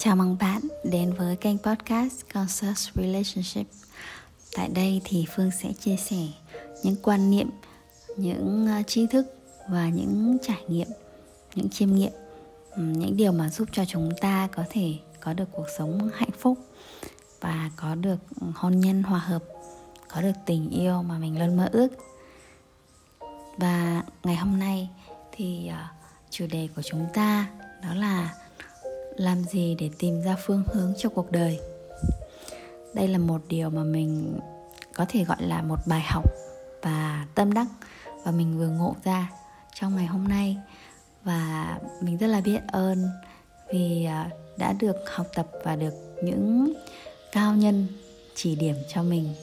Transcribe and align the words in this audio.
Chào 0.00 0.16
mừng 0.16 0.36
bạn 0.40 0.60
đến 0.84 1.12
với 1.12 1.36
kênh 1.36 1.58
podcast 1.58 2.24
Conscious 2.34 2.88
Relationship. 2.94 3.66
Tại 4.56 4.68
đây 4.68 5.00
thì 5.04 5.26
Phương 5.36 5.50
sẽ 5.50 5.72
chia 5.72 5.96
sẻ 5.96 6.16
những 6.82 6.96
quan 7.02 7.30
niệm, 7.30 7.50
những 8.16 8.66
ờ, 8.66 8.82
tri 8.86 9.06
thức 9.06 9.26
và 9.68 9.88
những 9.88 10.38
trải 10.42 10.64
nghiệm, 10.68 10.88
những 11.54 11.68
chiêm 11.68 11.94
nghiệm, 11.94 12.12
những 12.76 13.16
điều 13.16 13.32
mà 13.32 13.48
giúp 13.48 13.68
cho 13.72 13.84
chúng 13.84 14.10
ta 14.20 14.48
có 14.52 14.64
thể 14.70 14.94
có 15.20 15.32
được 15.32 15.48
cuộc 15.52 15.66
sống 15.78 16.10
hạnh 16.14 16.30
phúc 16.38 16.58
và 17.40 17.70
có 17.76 17.94
được 17.94 18.18
hôn 18.54 18.80
nhân 18.80 19.02
hòa 19.02 19.18
hợp, 19.18 19.42
có 20.08 20.20
được 20.20 20.34
tình 20.46 20.70
yêu 20.70 21.02
mà 21.02 21.18
mình 21.18 21.38
luôn 21.38 21.56
mơ 21.56 21.68
ước. 21.72 21.88
Và 23.56 24.02
ngày 24.24 24.36
hôm 24.36 24.58
nay 24.58 24.88
thì 25.32 25.68
ờ, 25.68 25.84
chủ 26.30 26.46
đề 26.50 26.68
của 26.76 26.82
chúng 26.82 27.06
ta 27.14 27.46
đó 27.82 27.94
là 27.94 28.34
làm 29.18 29.44
gì 29.44 29.76
để 29.78 29.90
tìm 29.98 30.22
ra 30.22 30.36
phương 30.46 30.62
hướng 30.66 30.92
cho 30.98 31.08
cuộc 31.08 31.30
đời. 31.30 31.60
Đây 32.94 33.08
là 33.08 33.18
một 33.18 33.40
điều 33.48 33.70
mà 33.70 33.82
mình 33.82 34.40
có 34.94 35.06
thể 35.08 35.24
gọi 35.24 35.42
là 35.42 35.62
một 35.62 35.78
bài 35.86 36.00
học 36.00 36.24
và 36.82 37.26
tâm 37.34 37.52
đắc 37.52 37.66
và 38.24 38.30
mình 38.30 38.58
vừa 38.58 38.68
ngộ 38.68 38.94
ra 39.04 39.30
trong 39.74 39.96
ngày 39.96 40.06
hôm 40.06 40.28
nay. 40.28 40.56
Và 41.24 41.78
mình 42.00 42.16
rất 42.16 42.26
là 42.26 42.40
biết 42.40 42.60
ơn 42.72 43.08
vì 43.72 44.04
à, 44.04 44.30
đã 44.58 44.72
được 44.72 44.96
học 45.06 45.26
tập 45.34 45.46
và 45.64 45.76
được 45.76 45.94
những 46.22 46.72
cao 47.32 47.54
nhân 47.54 47.86
chỉ 48.34 48.56
điểm 48.56 48.76
cho 48.88 49.02
mình 49.02 49.34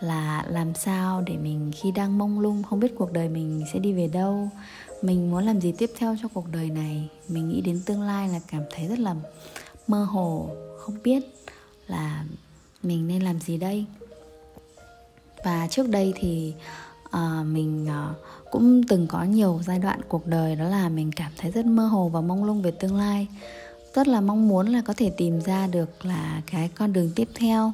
là 0.00 0.44
làm 0.48 0.74
sao 0.74 1.22
để 1.26 1.36
mình 1.36 1.72
khi 1.74 1.90
đang 1.90 2.18
mông 2.18 2.40
lung 2.40 2.62
không 2.62 2.80
biết 2.80 2.94
cuộc 2.98 3.12
đời 3.12 3.28
mình 3.28 3.64
sẽ 3.72 3.78
đi 3.78 3.92
về 3.92 4.08
đâu. 4.08 4.48
Mình 5.02 5.30
muốn 5.30 5.44
làm 5.44 5.60
gì 5.60 5.72
tiếp 5.78 5.90
theo 5.98 6.16
cho 6.22 6.28
cuộc 6.34 6.46
đời 6.52 6.70
này? 6.70 7.08
Mình 7.28 7.48
nghĩ 7.48 7.60
đến 7.60 7.82
tương 7.86 8.02
lai 8.02 8.28
là 8.28 8.40
cảm 8.50 8.62
thấy 8.70 8.86
rất 8.86 8.98
là 8.98 9.14
mơ 9.86 10.04
hồ 10.04 10.50
không 10.78 10.96
biết 11.04 11.22
là 11.86 12.24
mình 12.82 13.08
nên 13.08 13.22
làm 13.22 13.40
gì 13.40 13.56
đây. 13.56 13.84
Và 15.44 15.68
trước 15.70 15.88
đây 15.88 16.12
thì 16.16 16.54
uh, 17.08 17.46
mình 17.46 17.86
uh, 17.86 18.16
cũng 18.50 18.82
từng 18.88 19.06
có 19.06 19.22
nhiều 19.22 19.60
giai 19.66 19.78
đoạn 19.78 20.00
cuộc 20.08 20.26
đời 20.26 20.56
đó 20.56 20.64
là 20.64 20.88
mình 20.88 21.12
cảm 21.16 21.32
thấy 21.36 21.50
rất 21.50 21.66
mơ 21.66 21.86
hồ 21.86 22.08
và 22.08 22.20
mông 22.20 22.44
lung 22.44 22.62
về 22.62 22.70
tương 22.70 22.96
lai. 22.96 23.26
Rất 23.94 24.08
là 24.08 24.20
mong 24.20 24.48
muốn 24.48 24.66
là 24.66 24.82
có 24.82 24.94
thể 24.96 25.10
tìm 25.10 25.40
ra 25.40 25.66
được 25.66 26.04
là 26.04 26.42
cái 26.46 26.70
con 26.74 26.92
đường 26.92 27.10
tiếp 27.14 27.28
theo 27.34 27.72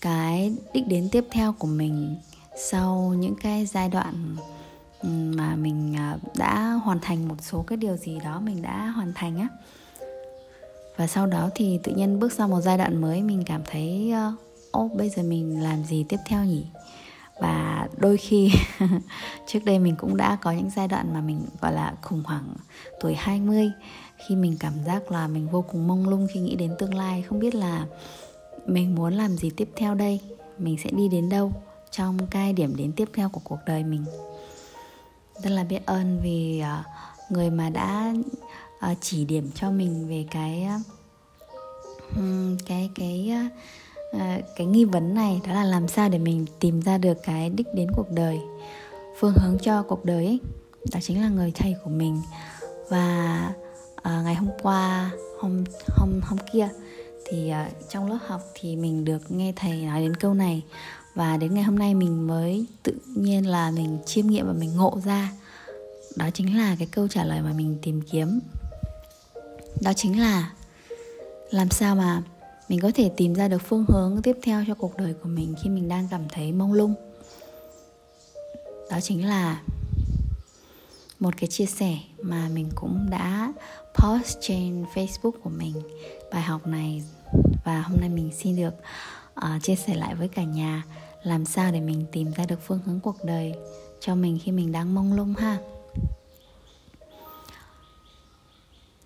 cái 0.00 0.56
đích 0.72 0.86
đến 0.88 1.08
tiếp 1.12 1.24
theo 1.30 1.52
của 1.52 1.66
mình 1.66 2.16
sau 2.56 3.14
những 3.18 3.34
cái 3.42 3.66
giai 3.66 3.88
đoạn 3.88 4.36
ừ, 5.00 5.08
mà 5.08 5.56
mình 5.56 5.96
à, 5.96 6.18
đã 6.36 6.80
hoàn 6.84 6.98
thành 7.02 7.28
một 7.28 7.36
số 7.40 7.62
cái 7.62 7.76
điều 7.76 7.96
gì 7.96 8.18
đó 8.24 8.40
mình 8.40 8.62
đã 8.62 8.86
hoàn 8.86 9.12
thành 9.14 9.38
á. 9.38 9.48
Và 10.96 11.06
sau 11.06 11.26
đó 11.26 11.50
thì 11.54 11.78
tự 11.82 11.92
nhiên 11.92 12.18
bước 12.18 12.32
sang 12.32 12.50
một 12.50 12.60
giai 12.60 12.78
đoạn 12.78 13.00
mới, 13.00 13.22
mình 13.22 13.42
cảm 13.46 13.62
thấy 13.70 14.12
ô, 14.70 14.90
bây 14.96 15.08
giờ 15.08 15.22
mình 15.22 15.62
làm 15.62 15.84
gì 15.84 16.04
tiếp 16.08 16.18
theo 16.26 16.44
nhỉ? 16.44 16.66
Và 17.40 17.88
đôi 17.96 18.16
khi 18.16 18.50
trước 19.46 19.64
đây 19.64 19.78
mình 19.78 19.96
cũng 19.96 20.16
đã 20.16 20.36
có 20.42 20.50
những 20.50 20.70
giai 20.76 20.88
đoạn 20.88 21.14
mà 21.14 21.20
mình, 21.20 21.46
gọi 21.60 21.72
là, 21.72 21.94
khủng 22.02 22.22
hoảng 22.24 22.54
tuổi 23.00 23.14
20 23.14 23.70
khi 24.16 24.36
mình 24.36 24.56
cảm 24.60 24.72
giác 24.86 25.10
là 25.10 25.28
mình 25.28 25.48
vô 25.48 25.64
cùng 25.72 25.86
mông 25.86 26.08
lung 26.08 26.26
khi 26.34 26.40
nghĩ 26.40 26.56
đến 26.56 26.74
tương 26.78 26.94
lai. 26.94 27.22
Không 27.22 27.38
biết 27.38 27.54
là 27.54 27.86
mình 28.66 28.94
muốn 28.94 29.14
làm 29.14 29.36
gì 29.36 29.50
tiếp 29.50 29.68
theo 29.76 29.94
đây? 29.94 30.20
Mình 30.58 30.76
sẽ 30.84 30.90
đi 30.90 31.08
đến 31.08 31.28
đâu 31.28 31.52
trong 31.90 32.18
cái 32.30 32.52
điểm 32.52 32.76
đến 32.76 32.92
tiếp 32.92 33.08
theo 33.14 33.28
của 33.28 33.40
cuộc 33.44 33.58
đời 33.66 33.84
mình? 33.84 34.04
Rất 35.42 35.50
là 35.50 35.64
biết 35.64 35.86
ơn 35.86 36.20
vì 36.22 36.60
à, 36.60 36.84
người 37.30 37.50
mà 37.50 37.70
đã 37.70 38.14
à, 38.80 38.94
chỉ 39.00 39.24
điểm 39.24 39.50
cho 39.54 39.70
mình 39.70 40.08
về 40.08 40.24
cái 40.30 40.62
à, 40.62 40.80
cái 42.66 42.90
cái 42.94 43.32
cái 44.56 44.66
nghi 44.66 44.84
vấn 44.84 45.14
này 45.14 45.40
đó 45.46 45.52
là 45.52 45.64
làm 45.64 45.88
sao 45.88 46.08
để 46.08 46.18
mình 46.18 46.46
tìm 46.60 46.82
ra 46.82 46.98
được 46.98 47.16
cái 47.22 47.50
đích 47.50 47.74
đến 47.74 47.90
cuộc 47.96 48.10
đời 48.10 48.40
phương 49.18 49.34
hướng 49.36 49.58
cho 49.58 49.82
cuộc 49.82 50.04
đời 50.04 50.26
ấy. 50.26 50.40
Đó 50.92 51.00
chính 51.02 51.20
là 51.20 51.28
người 51.28 51.52
thầy 51.54 51.74
của 51.84 51.90
mình. 51.90 52.22
Và 52.88 53.52
uh, 53.98 54.24
ngày 54.24 54.34
hôm 54.34 54.48
qua 54.62 55.10
hôm 55.40 55.64
hôm 55.88 56.20
hôm 56.22 56.38
kia 56.52 56.68
thì 57.28 57.52
uh, 57.52 57.90
trong 57.90 58.10
lớp 58.10 58.18
học 58.26 58.40
thì 58.54 58.76
mình 58.76 59.04
được 59.04 59.30
nghe 59.30 59.52
thầy 59.56 59.82
nói 59.82 60.00
đến 60.00 60.16
câu 60.16 60.34
này. 60.34 60.62
Và 61.14 61.36
đến 61.36 61.54
ngày 61.54 61.64
hôm 61.64 61.78
nay 61.78 61.94
mình 61.94 62.26
mới 62.26 62.66
tự 62.82 62.92
nhiên 63.16 63.46
là 63.46 63.70
mình 63.70 63.98
chiêm 64.06 64.26
nghiệm 64.26 64.46
và 64.46 64.52
mình 64.52 64.76
ngộ 64.76 65.00
ra. 65.04 65.32
Đó 66.16 66.26
chính 66.34 66.58
là 66.58 66.76
cái 66.78 66.88
câu 66.90 67.08
trả 67.08 67.24
lời 67.24 67.40
mà 67.40 67.52
mình 67.52 67.78
tìm 67.82 68.02
kiếm. 68.10 68.40
Đó 69.80 69.92
chính 69.96 70.20
là 70.20 70.52
làm 71.50 71.70
sao 71.70 71.96
mà 71.96 72.22
mình 72.68 72.80
có 72.80 72.90
thể 72.94 73.10
tìm 73.16 73.34
ra 73.34 73.48
được 73.48 73.62
phương 73.68 73.84
hướng 73.88 74.22
tiếp 74.22 74.36
theo 74.42 74.64
cho 74.66 74.74
cuộc 74.74 74.96
đời 74.96 75.14
của 75.22 75.28
mình 75.28 75.54
khi 75.62 75.70
mình 75.70 75.88
đang 75.88 76.08
cảm 76.10 76.28
thấy 76.28 76.52
mông 76.52 76.72
lung. 76.72 76.94
Đó 78.90 79.00
chính 79.00 79.28
là 79.28 79.62
một 81.18 81.34
cái 81.36 81.48
chia 81.48 81.66
sẻ 81.66 81.98
mà 82.22 82.48
mình 82.54 82.70
cũng 82.74 83.06
đã 83.10 83.52
post 83.94 84.38
trên 84.40 84.84
facebook 84.94 85.30
của 85.42 85.50
mình. 85.50 85.74
Bài 86.32 86.42
học 86.42 86.66
này 86.66 87.02
và 87.66 87.80
hôm 87.80 88.00
nay 88.00 88.08
mình 88.08 88.30
xin 88.32 88.56
được 88.56 88.74
uh, 89.38 89.62
chia 89.62 89.76
sẻ 89.76 89.94
lại 89.94 90.14
với 90.14 90.28
cả 90.28 90.42
nhà 90.42 90.84
làm 91.22 91.44
sao 91.44 91.72
để 91.72 91.80
mình 91.80 92.04
tìm 92.12 92.32
ra 92.32 92.46
được 92.46 92.60
phương 92.66 92.80
hướng 92.86 93.00
cuộc 93.00 93.24
đời 93.24 93.54
cho 94.00 94.14
mình 94.14 94.38
khi 94.42 94.52
mình 94.52 94.72
đang 94.72 94.94
mông 94.94 95.12
lung 95.12 95.34
ha. 95.34 95.58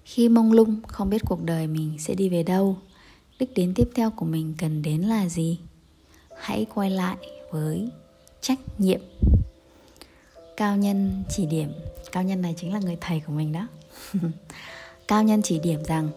Khi 0.04 0.28
mông 0.28 0.52
lung 0.52 0.80
không 0.88 1.10
biết 1.10 1.22
cuộc 1.26 1.44
đời 1.44 1.66
mình 1.66 1.96
sẽ 1.98 2.14
đi 2.14 2.28
về 2.28 2.42
đâu. 2.42 2.78
Đích 3.38 3.54
đến 3.54 3.72
tiếp 3.76 3.88
theo 3.94 4.10
của 4.10 4.24
mình 4.24 4.54
cần 4.58 4.82
đến 4.82 5.00
là 5.00 5.28
gì? 5.28 5.58
Hãy 6.38 6.66
quay 6.74 6.90
lại 6.90 7.16
với 7.50 7.88
trách 8.40 8.58
nhiệm. 8.78 9.00
Cao 10.56 10.76
nhân 10.76 11.22
chỉ 11.28 11.46
điểm 11.46 11.72
cao 12.12 12.22
nhân 12.22 12.42
này 12.42 12.54
chính 12.56 12.72
là 12.72 12.78
người 12.78 12.96
thầy 13.00 13.20
của 13.20 13.32
mình 13.32 13.52
đó. 13.52 13.66
Cao 15.08 15.22
nhân 15.22 15.42
chỉ 15.42 15.58
điểm 15.58 15.84
rằng 15.84 16.08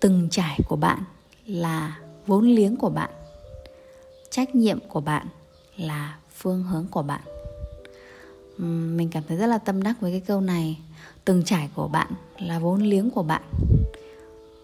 từng 0.00 0.28
trải 0.30 0.58
của 0.68 0.76
bạn 0.76 1.04
là 1.50 1.98
vốn 2.26 2.46
liếng 2.46 2.76
của 2.76 2.90
bạn. 2.90 3.10
Trách 4.30 4.54
nhiệm 4.54 4.78
của 4.88 5.00
bạn 5.00 5.26
là 5.76 6.18
phương 6.34 6.62
hướng 6.62 6.86
của 6.90 7.02
bạn. 7.02 7.20
Mình 8.96 9.08
cảm 9.12 9.22
thấy 9.28 9.36
rất 9.36 9.46
là 9.46 9.58
tâm 9.58 9.82
đắc 9.82 10.00
với 10.00 10.10
cái 10.10 10.20
câu 10.20 10.40
này. 10.40 10.78
Từng 11.24 11.42
trải 11.44 11.68
của 11.74 11.88
bạn 11.88 12.12
là 12.38 12.58
vốn 12.58 12.82
liếng 12.82 13.10
của 13.10 13.22
bạn. 13.22 13.42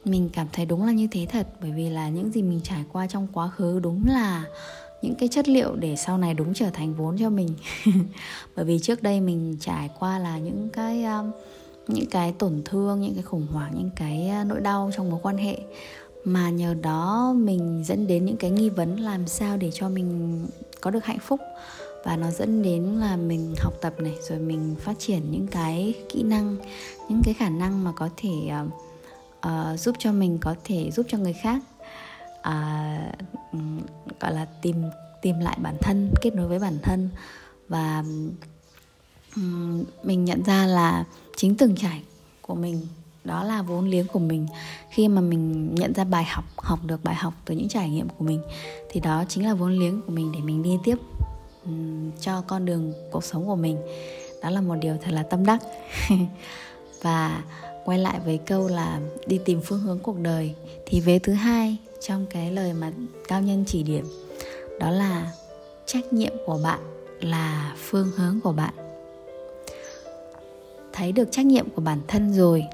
Mình 0.04 0.28
cảm 0.32 0.46
thấy 0.52 0.66
đúng 0.66 0.86
là 0.86 0.92
như 0.92 1.08
thế 1.10 1.26
thật, 1.30 1.46
bởi 1.60 1.70
vì 1.70 1.90
là 1.90 2.08
những 2.08 2.32
gì 2.32 2.42
mình 2.42 2.60
trải 2.64 2.84
qua 2.92 3.06
trong 3.06 3.26
quá 3.32 3.48
khứ 3.48 3.80
đúng 3.80 4.02
là 4.06 4.44
những 5.02 5.14
cái 5.14 5.28
chất 5.28 5.48
liệu 5.48 5.76
để 5.76 5.96
sau 5.96 6.18
này 6.18 6.34
đúng 6.34 6.54
trở 6.54 6.70
thành 6.70 6.94
vốn 6.94 7.16
cho 7.18 7.30
mình. 7.30 7.54
Bởi 8.56 8.64
vì 8.64 8.78
trước 8.78 9.02
đây 9.02 9.20
mình 9.20 9.56
trải 9.60 9.90
qua 9.98 10.18
là 10.18 10.38
những 10.38 10.68
cái 10.72 11.04
những 11.88 12.06
cái 12.10 12.32
tổn 12.32 12.62
thương, 12.64 13.00
những 13.00 13.14
cái 13.14 13.22
khủng 13.22 13.46
hoảng, 13.52 13.72
những 13.76 13.90
cái 13.96 14.30
nỗi 14.46 14.60
đau 14.60 14.90
trong 14.96 15.10
mối 15.10 15.20
quan 15.22 15.36
hệ 15.36 15.58
mà 16.26 16.50
nhờ 16.50 16.74
đó 16.74 17.34
mình 17.36 17.84
dẫn 17.86 18.06
đến 18.06 18.24
những 18.24 18.36
cái 18.36 18.50
nghi 18.50 18.68
vấn 18.68 19.00
làm 19.00 19.26
sao 19.26 19.56
để 19.56 19.70
cho 19.74 19.88
mình 19.88 20.40
có 20.80 20.90
được 20.90 21.04
hạnh 21.04 21.18
phúc. 21.18 21.40
Và 22.04 22.16
nó 22.16 22.30
dẫn 22.30 22.62
đến 22.62 22.82
là 22.82 23.16
mình 23.16 23.54
học 23.58 23.74
tập 23.80 23.94
này 23.98 24.14
rồi 24.28 24.38
mình 24.38 24.76
phát 24.80 24.98
triển 24.98 25.30
những 25.30 25.46
cái 25.46 25.94
kỹ 26.08 26.22
năng 26.22 26.56
những 27.08 27.22
cái 27.24 27.34
khả 27.34 27.48
năng 27.48 27.84
mà 27.84 27.92
có 27.96 28.08
thể 28.16 28.50
uh, 28.64 28.72
uh, 29.46 29.80
giúp 29.80 29.96
cho 29.98 30.12
mình 30.12 30.38
có 30.40 30.54
thể 30.64 30.90
giúp 30.90 31.06
cho 31.08 31.18
người 31.18 31.32
khác 31.32 31.62
uh, 32.38 33.14
gọi 34.20 34.34
là 34.34 34.46
tìm 34.62 34.76
tìm 35.22 35.38
lại 35.40 35.58
bản 35.60 35.76
thân 35.80 36.10
kết 36.22 36.34
nối 36.34 36.48
với 36.48 36.58
bản 36.58 36.78
thân. 36.82 37.08
Và 37.68 38.04
um, 39.36 39.84
mình 40.02 40.24
nhận 40.24 40.42
ra 40.44 40.66
là 40.66 41.04
chính 41.36 41.56
từng 41.56 41.76
trải 41.76 42.02
của 42.42 42.54
mình 42.54 42.86
đó 43.26 43.44
là 43.44 43.62
vốn 43.62 43.88
liếng 43.88 44.06
của 44.06 44.18
mình. 44.18 44.46
Khi 44.90 45.08
mà 45.08 45.20
mình 45.20 45.74
nhận 45.74 45.92
ra 45.92 46.04
bài 46.04 46.24
học 46.24 46.44
học 46.56 46.78
được 46.86 47.04
bài 47.04 47.14
học 47.14 47.34
từ 47.44 47.54
những 47.54 47.68
trải 47.68 47.90
nghiệm 47.90 48.08
của 48.08 48.24
mình 48.24 48.42
thì 48.90 49.00
đó 49.00 49.24
chính 49.28 49.44
là 49.44 49.54
vốn 49.54 49.78
liếng 49.78 50.02
của 50.02 50.12
mình 50.12 50.32
để 50.32 50.40
mình 50.40 50.62
đi 50.62 50.78
tiếp 50.84 50.98
um, 51.64 52.10
cho 52.20 52.42
con 52.46 52.64
đường 52.64 52.92
cuộc 53.10 53.24
sống 53.24 53.46
của 53.46 53.56
mình. 53.56 53.78
Đó 54.42 54.50
là 54.50 54.60
một 54.60 54.76
điều 54.80 54.96
thật 55.02 55.10
là 55.10 55.22
tâm 55.22 55.46
đắc. 55.46 55.62
Và 57.02 57.42
quay 57.84 57.98
lại 57.98 58.20
với 58.24 58.38
câu 58.38 58.68
là 58.68 59.00
đi 59.26 59.40
tìm 59.44 59.60
phương 59.64 59.80
hướng 59.80 59.98
cuộc 59.98 60.18
đời 60.18 60.54
thì 60.86 61.00
vế 61.00 61.18
thứ 61.18 61.32
hai 61.32 61.76
trong 62.00 62.26
cái 62.30 62.52
lời 62.52 62.72
mà 62.72 62.92
cao 63.28 63.42
nhân 63.42 63.64
chỉ 63.66 63.82
điểm 63.82 64.06
đó 64.80 64.90
là 64.90 65.32
trách 65.86 66.12
nhiệm 66.12 66.32
của 66.46 66.58
bạn 66.62 66.80
là 67.20 67.74
phương 67.76 68.10
hướng 68.16 68.40
của 68.40 68.52
bạn. 68.52 68.74
Thấy 70.92 71.12
được 71.12 71.28
trách 71.30 71.46
nhiệm 71.46 71.70
của 71.70 71.80
bản 71.80 72.00
thân 72.08 72.32
rồi 72.32 72.64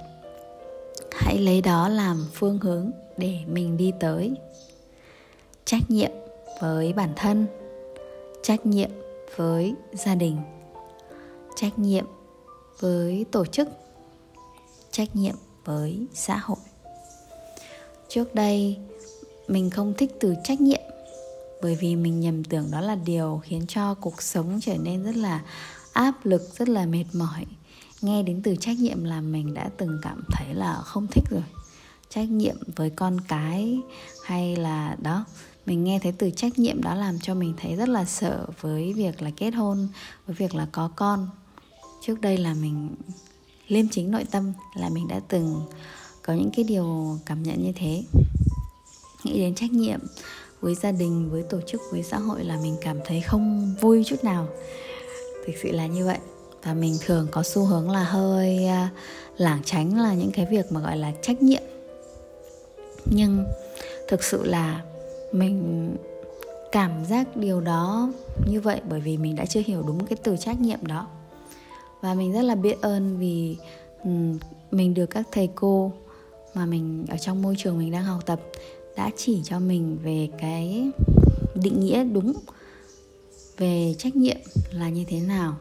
hãy 1.14 1.38
lấy 1.38 1.60
đó 1.60 1.88
làm 1.88 2.26
phương 2.32 2.58
hướng 2.58 2.90
để 3.16 3.38
mình 3.46 3.76
đi 3.76 3.92
tới. 4.00 4.34
Trách 5.64 5.90
nhiệm 5.90 6.10
với 6.60 6.92
bản 6.92 7.12
thân. 7.16 7.46
Trách 8.42 8.66
nhiệm 8.66 8.90
với 9.36 9.74
gia 9.92 10.14
đình. 10.14 10.36
Trách 11.56 11.78
nhiệm 11.78 12.04
với 12.80 13.24
tổ 13.32 13.44
chức. 13.46 13.68
Trách 14.90 15.16
nhiệm 15.16 15.34
với 15.64 16.06
xã 16.14 16.36
hội. 16.36 16.58
Trước 18.08 18.34
đây, 18.34 18.76
mình 19.48 19.70
không 19.70 19.94
thích 19.98 20.10
từ 20.20 20.34
trách 20.44 20.60
nhiệm, 20.60 20.80
bởi 21.62 21.74
vì 21.80 21.96
mình 21.96 22.20
nhầm 22.20 22.44
tưởng 22.44 22.70
đó 22.70 22.80
là 22.80 22.94
điều 22.94 23.40
khiến 23.44 23.64
cho 23.68 23.94
cuộc 23.94 24.22
sống 24.22 24.58
trở 24.62 24.76
nên 24.76 25.02
rất 25.02 25.16
là 25.16 25.42
áp 25.92 26.12
lực, 26.24 26.42
rất 26.58 26.68
là 26.68 26.86
mệt 26.86 27.04
mỏi 27.12 27.44
nghe 28.02 28.22
đến 28.22 28.40
từ 28.42 28.56
trách 28.56 28.78
nhiệm 28.78 29.04
là 29.04 29.20
mình 29.20 29.54
đã 29.54 29.70
từng 29.76 29.98
cảm 30.02 30.24
thấy 30.32 30.54
là 30.54 30.74
không 30.74 31.06
thích 31.06 31.24
rồi. 31.30 31.44
Trách 32.08 32.30
nhiệm 32.30 32.56
với 32.76 32.90
con 32.90 33.20
cái 33.28 33.80
hay 34.24 34.56
là 34.56 34.96
đó, 35.02 35.24
mình 35.66 35.84
nghe 35.84 35.98
thấy 36.02 36.12
từ 36.18 36.30
trách 36.30 36.58
nhiệm 36.58 36.82
đó 36.82 36.94
làm 36.94 37.18
cho 37.18 37.34
mình 37.34 37.54
thấy 37.56 37.76
rất 37.76 37.88
là 37.88 38.04
sợ 38.04 38.46
với 38.60 38.92
việc 38.92 39.22
là 39.22 39.30
kết 39.36 39.50
hôn, 39.50 39.88
với 40.26 40.36
việc 40.36 40.54
là 40.54 40.66
có 40.72 40.90
con. 40.96 41.28
Trước 42.06 42.20
đây 42.20 42.38
là 42.38 42.54
mình 42.54 42.94
liêm 43.68 43.88
chính 43.88 44.10
nội 44.10 44.24
tâm 44.30 44.52
là 44.76 44.88
mình 44.88 45.08
đã 45.08 45.20
từng 45.28 45.60
có 46.22 46.34
những 46.34 46.50
cái 46.56 46.64
điều 46.64 47.18
cảm 47.26 47.42
nhận 47.42 47.62
như 47.62 47.72
thế. 47.76 48.02
Nghĩ 49.24 49.38
đến 49.38 49.54
trách 49.54 49.72
nhiệm 49.72 50.00
với 50.60 50.74
gia 50.74 50.92
đình, 50.92 51.30
với 51.30 51.42
tổ 51.42 51.60
chức, 51.66 51.80
với 51.92 52.02
xã 52.02 52.18
hội 52.18 52.44
là 52.44 52.58
mình 52.62 52.76
cảm 52.80 52.98
thấy 53.04 53.20
không 53.20 53.74
vui 53.80 54.04
chút 54.06 54.24
nào. 54.24 54.48
Thực 55.46 55.52
sự 55.62 55.72
là 55.72 55.86
như 55.86 56.06
vậy 56.06 56.18
và 56.64 56.74
mình 56.74 56.96
thường 57.00 57.28
có 57.30 57.42
xu 57.42 57.64
hướng 57.64 57.90
là 57.90 58.04
hơi 58.04 58.66
à, 58.66 58.90
lảng 59.36 59.62
tránh 59.64 59.98
là 59.98 60.14
những 60.14 60.30
cái 60.30 60.46
việc 60.50 60.72
mà 60.72 60.80
gọi 60.80 60.96
là 60.96 61.12
trách 61.22 61.42
nhiệm. 61.42 61.62
Nhưng 63.04 63.44
thực 64.08 64.24
sự 64.24 64.44
là 64.44 64.82
mình 65.32 65.88
cảm 66.72 67.04
giác 67.04 67.36
điều 67.36 67.60
đó 67.60 68.12
như 68.46 68.60
vậy 68.60 68.80
bởi 68.88 69.00
vì 69.00 69.16
mình 69.16 69.36
đã 69.36 69.46
chưa 69.46 69.62
hiểu 69.66 69.82
đúng 69.82 70.06
cái 70.06 70.16
từ 70.22 70.36
trách 70.36 70.60
nhiệm 70.60 70.86
đó. 70.86 71.06
Và 72.00 72.14
mình 72.14 72.32
rất 72.32 72.42
là 72.42 72.54
biết 72.54 72.80
ơn 72.80 73.18
vì 73.18 73.56
mình 74.70 74.94
được 74.94 75.06
các 75.06 75.28
thầy 75.32 75.48
cô 75.54 75.92
mà 76.54 76.66
mình 76.66 77.06
ở 77.08 77.16
trong 77.16 77.42
môi 77.42 77.54
trường 77.58 77.78
mình 77.78 77.90
đang 77.90 78.04
học 78.04 78.20
tập 78.26 78.40
đã 78.96 79.10
chỉ 79.16 79.40
cho 79.44 79.58
mình 79.58 79.98
về 80.02 80.28
cái 80.40 80.90
định 81.54 81.80
nghĩa 81.80 82.04
đúng 82.04 82.32
về 83.58 83.94
trách 83.98 84.16
nhiệm 84.16 84.36
là 84.70 84.88
như 84.88 85.04
thế 85.08 85.20
nào 85.20 85.56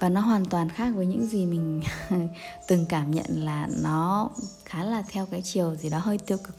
và 0.00 0.08
nó 0.08 0.20
hoàn 0.20 0.44
toàn 0.44 0.68
khác 0.68 0.92
với 0.96 1.06
những 1.06 1.26
gì 1.26 1.46
mình 1.46 1.82
từng 2.68 2.86
cảm 2.88 3.10
nhận 3.10 3.26
là 3.28 3.68
nó 3.82 4.30
khá 4.64 4.84
là 4.84 5.02
theo 5.08 5.26
cái 5.26 5.42
chiều 5.42 5.76
gì 5.76 5.90
đó 5.90 5.98
hơi 5.98 6.18
tiêu 6.18 6.38
cực 6.38 6.56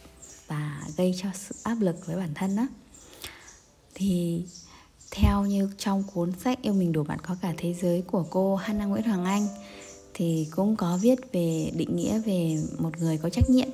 và 0.47 0.81
gây 0.97 1.15
cho 1.21 1.29
sự 1.33 1.55
áp 1.63 1.75
lực 1.79 2.05
với 2.05 2.15
bản 2.15 2.33
thân 2.33 2.55
đó 2.55 2.67
thì 3.95 4.43
theo 5.11 5.45
như 5.45 5.69
trong 5.77 6.03
cuốn 6.13 6.31
sách 6.43 6.61
yêu 6.61 6.73
mình 6.73 6.91
đủ 6.91 7.03
bạn 7.03 7.19
có 7.27 7.35
cả 7.41 7.53
thế 7.57 7.73
giới 7.73 8.03
của 8.11 8.25
cô 8.29 8.55
Hannah 8.55 8.89
Nguyễn 8.89 9.03
Hoàng 9.03 9.25
Anh, 9.25 9.47
thì 10.13 10.47
cũng 10.55 10.75
có 10.75 10.99
viết 11.01 11.31
về, 11.31 11.71
định 11.75 11.95
nghĩa 11.95 12.19
về 12.19 12.57
một 12.77 12.99
người 12.99 13.17
có 13.17 13.29
trách 13.29 13.49
nhiệm. 13.49 13.67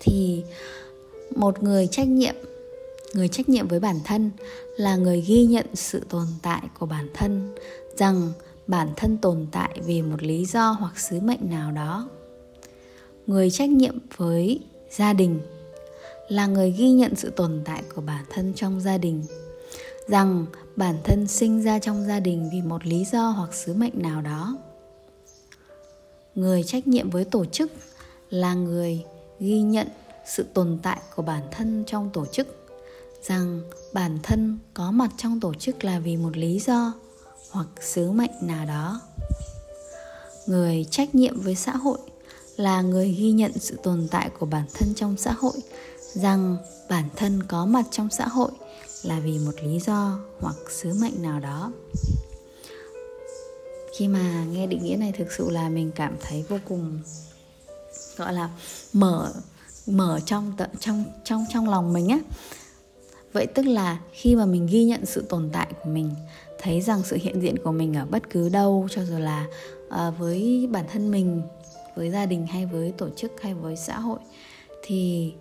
Thì 0.00 0.42
một 1.36 1.62
người 1.62 1.86
trách 1.86 2.08
nhiệm, 2.08 2.34
người 3.14 3.28
trách 3.28 3.48
nhiệm 3.48 3.68
với 3.68 3.80
bản 3.80 4.00
thân 4.04 4.30
là 4.76 4.96
người 4.96 5.20
ghi 5.20 5.44
nhận 5.44 5.66
sự 5.74 6.02
tồn 6.08 6.26
tại 6.42 6.62
của 6.78 6.86
bản 6.86 7.08
thân 7.14 7.54
rằng 7.98 8.32
bản 8.66 8.88
thân 8.96 9.18
tồn 9.18 9.46
tại 9.52 9.80
vì 9.84 10.02
một 10.02 10.22
lý 10.22 10.44
do 10.44 10.70
hoặc 10.70 10.98
sứ 10.98 11.20
mệnh 11.20 11.50
nào 11.50 11.72
đó. 11.72 12.08
Người 13.26 13.50
trách 13.50 13.70
nhiệm 13.70 13.98
với 14.16 14.60
gia 14.90 15.12
đình 15.12 15.40
là 16.28 16.46
người 16.46 16.70
ghi 16.70 16.90
nhận 16.90 17.16
sự 17.16 17.30
tồn 17.30 17.62
tại 17.64 17.82
của 17.94 18.00
bản 18.00 18.24
thân 18.30 18.52
trong 18.54 18.80
gia 18.80 18.98
đình. 18.98 19.24
Rằng 20.08 20.46
bản 20.76 20.96
thân 21.04 21.26
sinh 21.26 21.62
ra 21.62 21.78
trong 21.78 22.06
gia 22.06 22.20
đình 22.20 22.50
vì 22.52 22.62
một 22.62 22.86
lý 22.86 23.04
do 23.04 23.28
hoặc 23.28 23.54
sứ 23.54 23.74
mệnh 23.74 24.02
nào 24.02 24.22
đó. 24.22 24.56
Người 26.34 26.62
trách 26.62 26.86
nhiệm 26.86 27.10
với 27.10 27.24
tổ 27.24 27.44
chức 27.44 27.72
là 28.30 28.54
người 28.54 29.04
ghi 29.40 29.60
nhận 29.60 29.88
sự 30.26 30.44
tồn 30.54 30.78
tại 30.82 31.00
của 31.16 31.22
bản 31.22 31.42
thân 31.50 31.84
trong 31.86 32.10
tổ 32.12 32.26
chức. 32.26 32.68
Rằng 33.22 33.60
bản 33.92 34.18
thân 34.22 34.58
có 34.74 34.90
mặt 34.90 35.10
trong 35.16 35.40
tổ 35.40 35.54
chức 35.54 35.84
là 35.84 35.98
vì 35.98 36.16
một 36.16 36.36
lý 36.36 36.58
do 36.58 36.92
hoặc 37.50 37.68
sứ 37.80 38.10
mệnh 38.10 38.30
nào 38.40 38.66
đó. 38.66 39.00
Người 40.46 40.86
trách 40.90 41.14
nhiệm 41.14 41.40
với 41.40 41.54
xã 41.54 41.76
hội 41.76 41.98
là 42.56 42.82
người 42.82 43.08
ghi 43.08 43.30
nhận 43.30 43.52
sự 43.58 43.76
tồn 43.82 44.08
tại 44.10 44.30
của 44.38 44.46
bản 44.46 44.64
thân 44.74 44.94
trong 44.94 45.16
xã 45.16 45.32
hội, 45.32 45.52
rằng 46.12 46.56
bản 46.88 47.08
thân 47.16 47.42
có 47.42 47.66
mặt 47.66 47.84
trong 47.90 48.08
xã 48.10 48.28
hội 48.28 48.50
là 49.02 49.20
vì 49.20 49.38
một 49.38 49.52
lý 49.62 49.80
do 49.80 50.18
hoặc 50.40 50.56
sứ 50.70 50.92
mệnh 50.94 51.22
nào 51.22 51.40
đó. 51.40 51.72
Khi 53.96 54.08
mà 54.08 54.44
nghe 54.44 54.66
định 54.66 54.84
nghĩa 54.84 54.96
này 54.96 55.12
thực 55.18 55.32
sự 55.32 55.50
là 55.50 55.68
mình 55.68 55.90
cảm 55.94 56.16
thấy 56.20 56.44
vô 56.48 56.58
cùng, 56.68 57.00
gọi 58.16 58.32
là 58.32 58.50
mở 58.92 59.32
mở 59.86 60.20
trong 60.26 60.52
trong 60.80 61.04
trong 61.24 61.44
trong 61.52 61.68
lòng 61.68 61.92
mình 61.92 62.08
á. 62.08 62.18
Vậy 63.32 63.46
tức 63.46 63.62
là 63.62 63.98
khi 64.12 64.36
mà 64.36 64.46
mình 64.46 64.66
ghi 64.66 64.84
nhận 64.84 65.06
sự 65.06 65.24
tồn 65.28 65.50
tại 65.52 65.66
của 65.82 65.90
mình 65.90 66.14
thấy 66.62 66.80
rằng 66.80 67.02
sự 67.04 67.16
hiện 67.20 67.40
diện 67.40 67.58
của 67.64 67.72
mình 67.72 67.96
ở 67.96 68.06
bất 68.10 68.30
cứ 68.30 68.48
đâu 68.48 68.88
cho 68.90 69.04
dù 69.04 69.18
là 69.18 69.46
uh, 69.86 70.18
với 70.18 70.68
bản 70.70 70.84
thân 70.92 71.10
mình 71.10 71.42
với 71.96 72.10
gia 72.10 72.26
đình 72.26 72.46
hay 72.46 72.66
với 72.66 72.92
tổ 72.98 73.08
chức 73.16 73.32
hay 73.42 73.54
với 73.54 73.76
xã 73.76 73.98
hội 73.98 74.18
thì 74.82 75.32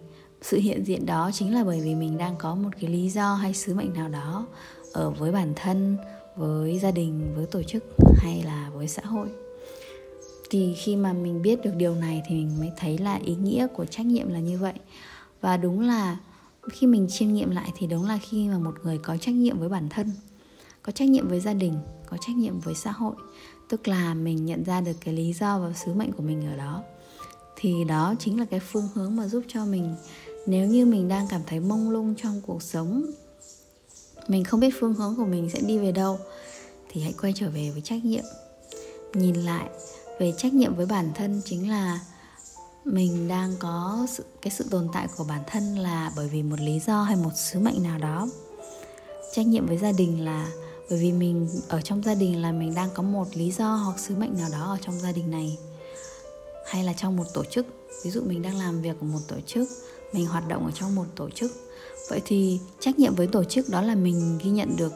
sự 0.41 0.57
hiện 0.57 0.83
diện 0.83 1.05
đó 1.05 1.31
chính 1.33 1.53
là 1.53 1.63
bởi 1.63 1.81
vì 1.81 1.95
mình 1.95 2.17
đang 2.17 2.35
có 2.37 2.55
một 2.55 2.69
cái 2.81 2.91
lý 2.91 3.09
do 3.09 3.33
hay 3.33 3.53
sứ 3.53 3.73
mệnh 3.73 3.93
nào 3.93 4.09
đó 4.09 4.47
ở 4.93 5.09
với 5.09 5.31
bản 5.31 5.53
thân 5.55 5.97
với 6.35 6.79
gia 6.79 6.91
đình 6.91 7.33
với 7.35 7.45
tổ 7.45 7.63
chức 7.63 7.83
hay 8.17 8.43
là 8.45 8.69
với 8.73 8.87
xã 8.87 9.01
hội. 9.05 9.27
Thì 10.49 10.73
khi 10.77 10.95
mà 10.95 11.13
mình 11.13 11.41
biết 11.41 11.61
được 11.63 11.75
điều 11.77 11.95
này 11.95 12.23
thì 12.27 12.35
mình 12.35 12.59
mới 12.59 12.71
thấy 12.77 12.97
là 12.97 13.19
ý 13.25 13.35
nghĩa 13.35 13.67
của 13.67 13.85
trách 13.85 14.05
nhiệm 14.05 14.29
là 14.29 14.39
như 14.39 14.57
vậy. 14.57 14.73
Và 15.41 15.57
đúng 15.57 15.79
là 15.79 16.17
khi 16.71 16.87
mình 16.87 17.07
chiêm 17.09 17.33
nghiệm 17.33 17.51
lại 17.51 17.71
thì 17.77 17.87
đúng 17.87 18.05
là 18.05 18.19
khi 18.21 18.47
mà 18.47 18.57
một 18.57 18.75
người 18.83 18.97
có 18.97 19.17
trách 19.17 19.35
nhiệm 19.35 19.59
với 19.59 19.69
bản 19.69 19.89
thân 19.89 20.11
có 20.87 20.91
trách 20.91 21.09
nhiệm 21.09 21.27
với 21.27 21.39
gia 21.39 21.53
đình, 21.53 21.73
có 22.05 22.17
trách 22.17 22.35
nhiệm 22.35 22.59
với 22.59 22.75
xã 22.75 22.91
hội. 22.91 23.15
Tức 23.69 23.87
là 23.87 24.13
mình 24.13 24.45
nhận 24.45 24.63
ra 24.63 24.81
được 24.81 24.93
cái 25.01 25.13
lý 25.13 25.33
do 25.33 25.59
và 25.59 25.73
sứ 25.73 25.93
mệnh 25.93 26.11
của 26.11 26.23
mình 26.23 26.47
ở 26.47 26.57
đó. 26.57 26.83
Thì 27.55 27.83
đó 27.83 28.15
chính 28.19 28.39
là 28.39 28.45
cái 28.45 28.59
phương 28.59 28.87
hướng 28.93 29.15
mà 29.15 29.27
giúp 29.27 29.43
cho 29.47 29.65
mình, 29.65 29.95
nếu 30.45 30.67
như 30.67 30.85
mình 30.85 31.07
đang 31.07 31.27
cảm 31.29 31.41
thấy 31.47 31.59
mông 31.59 31.89
lung 31.89 32.15
trong 32.17 32.41
cuộc 32.47 32.63
sống, 32.63 33.05
mình 34.27 34.43
không 34.43 34.59
biết 34.59 34.69
phương 34.79 34.93
hướng 34.93 35.15
của 35.15 35.25
mình 35.25 35.49
sẽ 35.49 35.59
đi 35.59 35.77
về 35.77 35.91
đâu, 35.91 36.19
thì 36.89 37.01
hãy 37.01 37.13
quay 37.21 37.33
trở 37.35 37.49
về 37.49 37.71
với 37.71 37.81
trách 37.81 38.05
nhiệm. 38.05 38.23
Nhìn 39.13 39.35
lại, 39.35 39.69
về 40.19 40.33
trách 40.37 40.53
nhiệm 40.53 40.75
với 40.75 40.85
bản 40.85 41.11
thân 41.15 41.41
chính 41.45 41.69
là 41.69 41.99
mình 42.85 43.27
đang 43.27 43.53
có 43.59 44.07
sự, 44.09 44.25
cái 44.41 44.51
sự 44.51 44.65
tồn 44.69 44.87
tại 44.93 45.07
của 45.17 45.23
bản 45.23 45.41
thân 45.47 45.77
là 45.77 46.11
bởi 46.15 46.27
vì 46.27 46.43
một 46.43 46.59
lý 46.59 46.79
do 46.79 47.01
hay 47.01 47.15
một 47.15 47.31
sứ 47.35 47.59
mệnh 47.59 47.83
nào 47.83 47.97
đó. 47.97 48.27
Trách 49.33 49.47
nhiệm 49.47 49.67
với 49.67 49.77
gia 49.77 49.91
đình 49.91 50.25
là 50.25 50.47
bởi 50.89 50.99
vì 50.99 51.11
mình, 51.11 51.49
ở 51.67 51.81
trong 51.81 52.03
gia 52.03 52.15
đình 52.15 52.41
là 52.41 52.51
mình 52.51 52.75
đang 52.75 52.89
có 52.93 53.03
một 53.03 53.27
lý 53.33 53.51
do 53.51 53.75
hoặc 53.75 53.99
sứ 53.99 54.15
mệnh 54.15 54.37
nào 54.37 54.49
đó 54.51 54.65
ở 54.71 54.77
trong 54.81 54.99
gia 54.99 55.11
đình 55.11 55.31
này. 55.31 55.57
Hay 56.65 56.83
là 56.83 56.93
trong 56.93 57.17
một 57.17 57.25
tổ 57.33 57.43
chức. 57.43 57.65
Ví 58.03 58.11
dụ 58.11 58.21
mình 58.21 58.41
đang 58.41 58.57
làm 58.57 58.81
việc 58.81 58.95
ở 59.01 59.07
một 59.07 59.19
tổ 59.27 59.35
chức, 59.45 59.69
mình 60.13 60.25
hoạt 60.25 60.47
động 60.47 60.65
ở 60.65 60.71
trong 60.71 60.95
một 60.95 61.05
tổ 61.15 61.29
chức. 61.29 61.51
Vậy 62.09 62.21
thì 62.25 62.59
trách 62.79 62.99
nhiệm 62.99 63.15
với 63.15 63.27
tổ 63.27 63.43
chức 63.43 63.69
đó 63.69 63.81
là 63.81 63.95
mình 63.95 64.39
ghi 64.43 64.49
nhận 64.49 64.75
được 64.77 64.93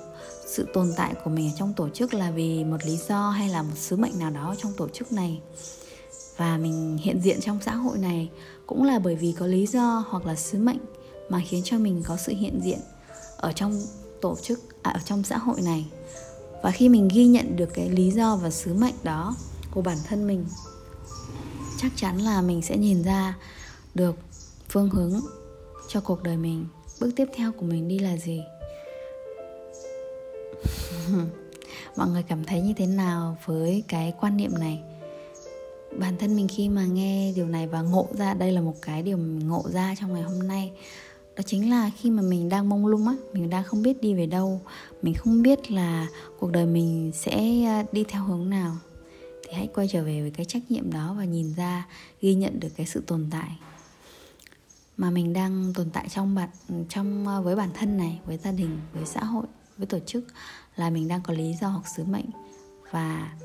sự 0.48 0.68
tồn 0.74 0.94
tại 0.98 1.14
của 1.24 1.30
mình 1.30 1.50
ở 1.50 1.56
trong 1.58 1.74
tổ 1.74 1.90
chức 1.90 2.14
là 2.14 2.32
vì 2.32 2.64
một 2.64 2.78
lý 2.86 2.98
do 3.08 3.30
hay 3.30 3.50
là 3.50 3.62
một 3.62 3.78
sứ 3.78 3.96
mệnh 3.96 4.20
nào 4.20 4.32
đó 4.32 4.56
trong 4.58 4.74
tổ 4.74 4.88
chức 4.88 5.12
này. 5.12 5.42
Và 6.38 6.58
mình 6.58 6.98
hiện 7.02 7.22
diện 7.22 7.42
trong 7.42 7.60
xã 7.66 7.76
hội 7.76 7.98
này 7.98 8.30
cũng 8.66 8.84
là 8.84 9.00
bởi 9.00 9.16
vì 9.16 9.34
có 9.40 9.48
lý 9.48 9.68
do 9.68 10.06
hoặc 10.10 10.26
là 10.26 10.36
sứ 10.36 10.58
mệnh 10.58 10.80
mà 11.30 11.42
khiến 11.48 11.62
cho 11.66 11.78
mình 11.78 12.04
có 12.08 12.18
sự 12.18 12.34
hiện 12.34 12.62
diện 12.64 12.80
ở 13.38 13.52
trong 13.52 13.82
tổ 14.22 14.36
chức 14.42 14.84
à, 14.84 14.92
ở 14.92 15.00
trong 15.06 15.24
xã 15.24 15.38
hội 15.38 15.62
này. 15.62 15.86
Và 16.64 16.72
khi 16.72 16.90
mình 16.90 17.10
ghi 17.14 17.26
nhận 17.26 17.56
được 17.56 17.70
cái 17.74 17.90
lý 17.90 18.12
do 18.12 18.36
và 18.36 18.50
sứ 18.50 18.74
mệnh 18.74 18.96
đó 19.04 19.36
của 19.72 19.82
bản 19.82 19.98
thân 20.08 20.28
mình 20.28 20.46
chắc 21.82 21.92
chắn 21.96 22.18
là 22.18 22.42
mình 22.42 22.62
sẽ 22.62 22.78
nhìn 22.78 23.04
ra 23.04 23.38
được 23.96 24.16
phương 24.70 24.90
hướng 24.90 25.22
cho 25.88 26.02
cuộc 26.02 26.24
đời 26.24 26.38
mình. 26.38 26.66
Bước 27.00 27.12
tiếp 27.16 27.28
theo 27.36 27.52
của 27.52 27.66
mình 27.66 27.88
đi 27.88 28.00
là 28.00 28.18
gì? 28.18 28.44
Mọi 31.96 32.08
người 32.08 32.24
cảm 32.24 32.44
thấy 32.44 32.62
như 32.62 32.74
thế 32.78 32.86
nào 32.86 33.38
với 33.46 33.84
cái 33.88 34.14
quan 34.20 34.38
niệm 34.38 34.52
này? 34.60 34.82
Bản 36.00 36.18
thân 36.18 36.36
mình 36.36 36.48
khi 36.48 36.70
mà 36.70 36.86
nghe 36.86 37.34
điều 37.36 37.48
này 37.48 37.68
và 37.68 37.82
ngộ 37.82 38.08
ra 38.18 38.34
đây 38.34 38.52
là 38.52 38.62
một 38.62 38.76
cái 38.82 39.04
điều 39.04 39.18
mình 39.18 39.48
ngộ 39.48 39.64
ra 39.74 39.96
trong 40.00 40.14
ngày 40.14 40.24
hôm 40.24 40.48
nay 40.48 40.72
đó 41.42 41.46
chính 41.46 41.70
là 41.70 41.92
khi 41.98 42.12
mà 42.12 42.22
mình 42.22 42.50
đang 42.50 42.70
mông 42.70 42.88
lung 42.88 43.08
á, 43.08 43.16
mình 43.34 43.50
đang 43.50 43.64
không 43.64 43.84
biết 43.84 44.02
đi 44.02 44.14
về 44.14 44.26
đâu. 44.26 44.62
Mình 45.02 45.14
không 45.14 45.42
biết 45.42 45.72
là 45.72 46.08
cuộc 46.40 46.52
đời 46.52 46.66
mình 46.66 47.12
sẽ 47.14 47.64
à, 47.64 47.86
đi 47.92 48.04
theo 48.04 48.24
hướng 48.24 48.50
nào. 48.50 48.78
Thì 49.48 49.54
hãy 49.54 49.70
quay 49.74 49.88
trở 49.88 50.04
về 50.04 50.22
với 50.22 50.32
cái 50.32 50.46
trách 50.46 50.72
nhiệm 50.72 50.92
đó 50.92 51.16
và 51.18 51.26
nhìn 51.26 51.54
ra, 51.54 51.88
ghi 52.22 52.34
nhận 52.34 52.60
được 52.60 52.70
cái 52.76 52.86
sự 52.86 53.04
tồn 53.08 53.28
tại 53.32 53.60
mà 54.98 55.10
mình 55.12 55.34
đang 55.34 55.74
tồn 55.76 55.90
tại 55.90 56.10
trong 56.10 56.36
bạn, 56.36 56.50
trong 56.90 57.28
à, 57.28 57.40
với 57.40 57.56
bản 57.56 57.70
thân 57.74 57.98
này, 57.98 58.20
với 58.26 58.38
gia 58.38 58.52
đình, 58.52 58.80
với 58.94 59.06
xã 59.06 59.24
hội, 59.24 59.46
với 59.78 59.88
tổ 59.88 60.00
chức 60.00 60.24
là 60.76 60.90
mình 60.90 61.08
đang 61.08 61.22
có 61.22 61.34
lý 61.34 61.54
do 61.62 61.68
hoặc 61.68 61.88
sứ 61.96 62.04
mệnh. 62.04 62.30
Và 62.92 63.38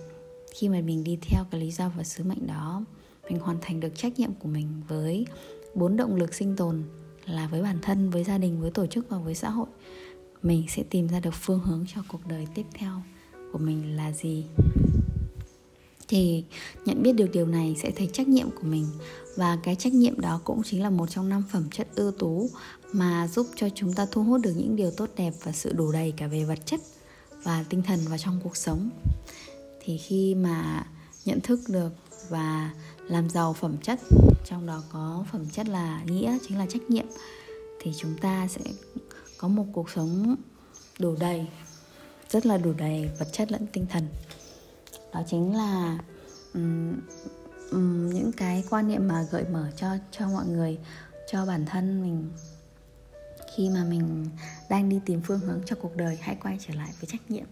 khi 0.55 0.69
mà 0.69 0.81
mình 0.81 1.05
đi 1.05 1.19
theo 1.23 1.45
cái 1.51 1.61
lý 1.61 1.71
do 1.71 1.89
và 1.97 2.05
sứ 2.05 2.25
mệnh 2.25 2.47
đó, 2.47 2.85
mình 3.31 3.39
hoàn 3.39 3.59
thành 3.61 3.81
được 3.81 3.93
trách 3.97 4.19
nhiệm 4.19 4.35
của 4.35 4.49
mình 4.49 4.83
với 4.89 5.27
bốn 5.75 5.97
động 5.97 6.17
lực 6.17 6.35
sinh 6.35 6.57
tồn 6.57 6.83
là 7.27 7.47
với 7.47 7.63
bản 7.63 7.79
thân, 7.83 8.11
với 8.11 8.25
gia 8.25 8.39
đình, 8.39 8.61
với 8.61 8.71
tổ 8.71 8.87
chức 8.87 9.09
và 9.09 9.19
với 9.19 9.35
xã 9.35 9.51
hội. 9.51 9.67
Mình 10.43 10.65
sẽ 10.69 10.83
tìm 10.91 11.09
ra 11.09 11.21
được 11.21 11.35
phương 11.35 11.61
hướng 11.61 11.85
cho 11.95 12.03
cuộc 12.09 12.27
đời 12.27 12.47
tiếp 12.55 12.67
theo 12.75 13.03
của 13.53 13.59
mình 13.59 13.97
là 13.97 14.13
gì. 14.13 14.45
Thì 16.09 16.45
nhận 16.85 17.03
biết 17.03 17.13
được 17.13 17.27
điều 17.33 17.47
này 17.47 17.77
sẽ 17.83 17.91
thấy 17.91 18.11
trách 18.13 18.29
nhiệm 18.29 18.51
của 18.51 18.63
mình. 18.63 18.87
Và 19.37 19.59
cái 19.63 19.77
trách 19.77 19.93
nhiệm 19.93 20.21
đó 20.21 20.41
cũng 20.45 20.63
chính 20.63 20.83
là 20.83 20.91
một 20.91 21.11
trong 21.11 21.29
năm 21.29 21.43
phẩm 21.53 21.69
chất 21.71 21.89
ưu 21.95 22.11
tú 22.11 22.51
mà 22.93 23.29
giúp 23.29 23.47
cho 23.55 23.69
chúng 23.75 23.93
ta 23.93 24.07
thu 24.11 24.25
hút 24.25 24.41
được 24.41 24.53
những 24.57 24.77
điều 24.77 24.91
tốt 24.91 25.11
đẹp 25.17 25.33
và 25.43 25.53
sự 25.53 25.73
đủ 25.73 25.93
đầy 25.93 26.13
cả 26.17 26.27
về 26.27 26.45
vật 26.45 26.59
chất 26.67 26.81
và 27.43 27.65
tinh 27.69 27.83
thần 27.83 28.01
vào 28.09 28.19
trong 28.19 28.41
cuộc 28.45 28.57
sống. 28.57 28.91
Thì 29.85 29.99
khi 29.99 30.35
mà 30.35 30.87
nhận 31.25 31.41
thức 31.41 31.61
được 31.69 31.91
và 32.29 32.75
làm 33.09 33.31
giàu 33.31 33.53
phẩm 33.53 33.77
chất 33.83 33.99
trong 34.45 34.67
đó 34.67 34.83
có 34.93 35.25
phẩm 35.33 35.47
chất 35.53 35.69
là 35.69 36.03
nghĩa 36.07 36.39
chính 36.49 36.59
là 36.59 36.67
trách 36.69 36.83
nhiệm 36.91 37.07
thì 37.81 37.93
chúng 37.97 38.19
ta 38.19 38.49
sẽ 38.49 38.61
có 39.39 39.49
một 39.49 39.65
cuộc 39.73 39.91
sống 39.91 40.37
đủ 40.99 41.17
đầy 41.21 41.47
rất 42.31 42.47
là 42.47 42.59
đủ 42.59 42.73
đầy 42.73 43.11
vật 43.19 43.29
chất 43.33 43.53
lẫn 43.53 43.67
tinh 43.73 43.87
thần. 43.91 44.09
Đó 45.13 45.23
chính 45.27 45.57
là 45.57 45.99
um, 46.55 47.01
um, 47.71 48.11
những 48.11 48.33
cái 48.33 48.65
quan 48.71 48.89
niệm 48.89 49.09
mà 49.09 49.27
gợi 49.31 49.45
mở 49.45 49.71
cho 49.77 49.89
cho 50.11 50.29
mọi 50.29 50.47
người 50.47 50.79
cho 51.33 51.47
bản 51.47 51.67
thân 51.67 52.03
mình 52.03 52.31
khi 53.57 53.69
mà 53.69 53.85
mình 53.85 54.27
đang 54.71 54.89
đi 54.89 55.01
tìm 55.07 55.21
phương 55.25 55.41
hướng 55.41 55.61
cho 55.67 55.77
cuộc 55.83 55.97
đời 55.97 56.19
hãy 56.21 56.37
quay 56.43 56.59
trở 56.61 56.75
lại 56.75 56.91
với 57.01 57.07
trách 57.07 57.31
nhiệm. 57.31 57.47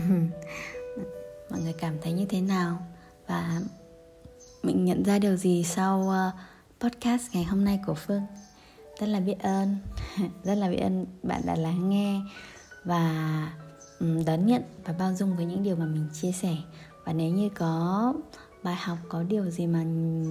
Mọi 1.50 1.60
người 1.60 1.72
cảm 1.72 1.94
thấy 2.02 2.12
như 2.12 2.26
thế 2.26 2.40
nào? 2.40 2.86
Và 3.26 3.60
mình 4.62 4.84
nhận 4.84 5.02
ra 5.02 5.18
điều 5.18 5.36
gì 5.36 5.64
sau 5.64 6.08
ờ, 6.08 6.30
podcast 6.80 7.22
ngày 7.32 7.44
hôm 7.44 7.64
nay 7.64 7.80
của 7.86 7.94
phương? 7.94 8.22
Rất 9.00 9.06
là 9.06 9.20
biết 9.20 9.38
ơn. 9.42 9.76
Rất 10.44 10.54
là 10.54 10.68
biết 10.68 10.80
ơn 10.80 11.06
bạn 11.22 11.42
đã 11.44 11.54
lắng 11.54 11.90
nghe 11.90 12.20
và 12.84 13.52
đón 14.00 14.46
nhận 14.46 14.62
và 14.84 14.92
bao 14.92 15.14
dung 15.14 15.36
với 15.36 15.44
những 15.44 15.62
điều 15.62 15.76
mà 15.76 15.86
mình 15.86 16.08
chia 16.12 16.32
sẻ. 16.32 16.56
Và 17.04 17.12
nếu 17.12 17.30
như 17.30 17.48
có 17.48 18.14
bài 18.62 18.76
học 18.76 18.98
có 19.08 19.22
điều 19.22 19.50
gì 19.50 19.66
mà 19.66 19.78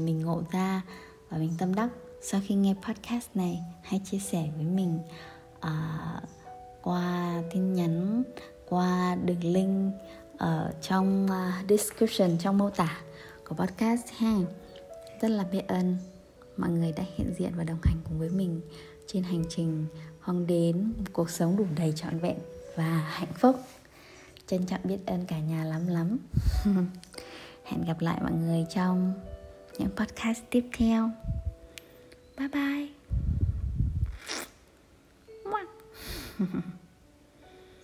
mình 0.06 0.22
ngộ 0.22 0.42
ra 0.52 0.82
và 1.30 1.38
mình 1.38 1.52
tâm 1.58 1.76
đắc 1.76 1.90
sau 2.22 2.42
khi 2.46 2.56
nghe 2.56 2.76
podcast 2.88 3.28
này 3.34 3.60
hãy 3.84 4.02
chia 4.06 4.20
sẻ 4.20 4.50
với 4.56 4.66
mình 4.66 5.00
uh, 5.58 6.24
qua 6.82 7.42
tin 7.54 7.74
nhắn 7.74 8.24
qua 8.70 9.16
đường 9.16 9.44
link 9.44 9.94
ở 10.38 10.72
trong 10.82 11.28
à, 11.32 11.64
description, 11.70 12.38
trong 12.38 12.58
mô 12.58 12.70
tả 12.70 13.02
của 13.48 13.56
podcast 13.56 14.08
ha. 14.18 14.36
Rất 15.22 15.32
là 15.32 15.44
biết 15.44 15.68
ơn 15.68 15.98
mọi 16.58 16.70
người 16.70 16.92
đã 16.92 17.04
hiện 17.16 17.34
diện 17.38 17.52
và 17.56 17.64
đồng 17.64 17.80
hành 17.84 17.98
cùng 18.04 18.20
với 18.20 18.30
mình 18.30 18.62
trên 19.08 19.24
hành 19.24 19.44
trình 19.50 19.86
hướng 20.20 20.48
đến 20.48 20.94
một 20.98 21.06
cuộc 21.14 21.30
sống 21.30 21.58
đủ 21.58 21.66
đầy 21.78 21.94
trọn 21.96 22.20
vẹn 22.20 22.38
và 22.76 23.08
hạnh 23.08 23.34
phúc. 23.34 23.56
Trân 24.48 24.66
trọng 24.66 24.82
biết 24.84 24.98
ơn 25.06 25.26
cả 25.26 25.40
nhà 25.40 25.64
lắm 25.64 25.88
lắm. 25.88 26.18
Hẹn 27.64 27.86
gặp 27.86 28.02
lại 28.02 28.20
mọi 28.22 28.34
người 28.34 28.66
trong 28.76 29.14
những 29.78 29.90
podcast 29.96 30.40
tiếp 30.50 30.66
theo. 30.78 31.10
Bye 32.38 32.48
bye. 32.48 32.88